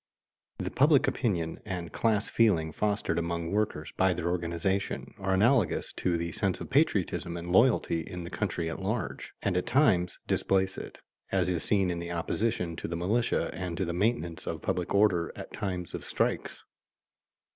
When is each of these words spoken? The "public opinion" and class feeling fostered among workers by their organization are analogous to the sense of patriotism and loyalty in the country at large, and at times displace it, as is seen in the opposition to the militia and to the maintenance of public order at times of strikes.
The 0.57 0.71
"public 0.71 1.07
opinion" 1.07 1.59
and 1.63 1.93
class 1.93 2.27
feeling 2.27 2.71
fostered 2.71 3.19
among 3.19 3.51
workers 3.51 3.93
by 3.97 4.15
their 4.15 4.31
organization 4.31 5.13
are 5.19 5.35
analogous 5.35 5.93
to 5.97 6.17
the 6.17 6.31
sense 6.31 6.59
of 6.59 6.71
patriotism 6.71 7.37
and 7.37 7.51
loyalty 7.51 8.01
in 8.01 8.23
the 8.23 8.31
country 8.31 8.67
at 8.67 8.79
large, 8.79 9.31
and 9.43 9.55
at 9.55 9.67
times 9.67 10.17
displace 10.25 10.75
it, 10.75 11.01
as 11.31 11.47
is 11.49 11.63
seen 11.63 11.91
in 11.91 11.99
the 11.99 12.09
opposition 12.11 12.75
to 12.77 12.87
the 12.87 12.97
militia 12.97 13.51
and 13.53 13.77
to 13.77 13.85
the 13.85 13.93
maintenance 13.93 14.47
of 14.47 14.63
public 14.63 14.91
order 14.95 15.31
at 15.35 15.53
times 15.53 15.93
of 15.93 16.03
strikes. 16.03 16.63